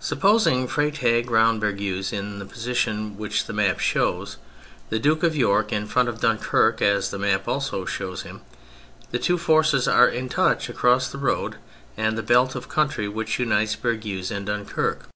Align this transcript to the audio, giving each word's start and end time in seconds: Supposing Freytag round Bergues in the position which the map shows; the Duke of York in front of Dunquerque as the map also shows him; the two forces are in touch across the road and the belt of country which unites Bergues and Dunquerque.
Supposing 0.00 0.68
Freytag 0.68 1.30
round 1.30 1.62
Bergues 1.62 2.12
in 2.12 2.40
the 2.40 2.44
position 2.44 3.16
which 3.16 3.46
the 3.46 3.54
map 3.54 3.78
shows; 3.80 4.36
the 4.90 4.98
Duke 4.98 5.22
of 5.22 5.34
York 5.34 5.72
in 5.72 5.86
front 5.86 6.10
of 6.10 6.20
Dunquerque 6.20 6.82
as 6.82 7.08
the 7.08 7.18
map 7.18 7.48
also 7.48 7.86
shows 7.86 8.20
him; 8.20 8.42
the 9.12 9.18
two 9.18 9.38
forces 9.38 9.88
are 9.88 10.08
in 10.10 10.28
touch 10.28 10.68
across 10.68 11.08
the 11.08 11.16
road 11.16 11.56
and 11.96 12.18
the 12.18 12.22
belt 12.22 12.54
of 12.54 12.68
country 12.68 13.08
which 13.08 13.38
unites 13.38 13.76
Bergues 13.76 14.30
and 14.30 14.46
Dunquerque. 14.46 15.06